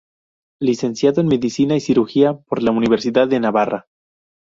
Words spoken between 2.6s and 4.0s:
la Universidad de Navarra.